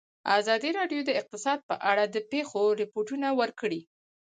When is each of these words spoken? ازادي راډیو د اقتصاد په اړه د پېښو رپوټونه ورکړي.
ازادي 0.39 0.69
راډیو 0.79 1.01
د 1.05 1.11
اقتصاد 1.19 1.59
په 1.69 1.75
اړه 1.91 2.03
د 2.07 2.17
پېښو 2.31 2.61
رپوټونه 2.81 3.27
ورکړي. 3.39 3.81